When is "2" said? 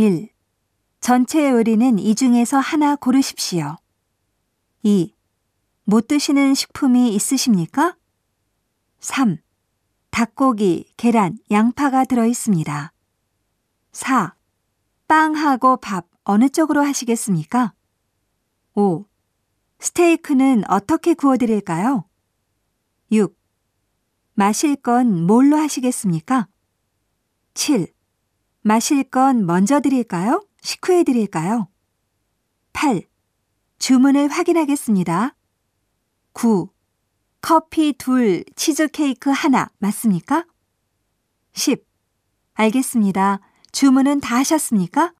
4.82-5.14